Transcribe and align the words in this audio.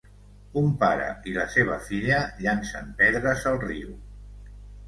Un 0.61 0.71
pare 0.83 1.09
i 1.31 1.35
la 1.35 1.43
seva 1.57 1.77
filla 1.89 2.23
llancen 2.39 2.91
pedres 3.03 3.47
al 3.53 3.63
riu. 3.69 3.97